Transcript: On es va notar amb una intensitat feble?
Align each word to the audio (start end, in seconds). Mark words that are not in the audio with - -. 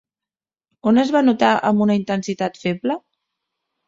On 0.91 1.01
es 1.01 1.11
va 1.15 1.19
notar 1.27 1.51
amb 1.71 1.83
una 1.85 1.97
intensitat 2.01 2.57
feble? 2.63 2.97